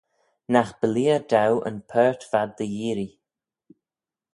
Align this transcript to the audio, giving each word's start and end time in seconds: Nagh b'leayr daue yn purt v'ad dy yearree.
Nagh 0.53 0.71
b'leayr 0.79 1.21
daue 1.31 1.59
yn 1.69 1.77
purt 1.91 2.21
v'ad 2.31 2.49
dy 2.57 2.67
yearree. 2.75 3.13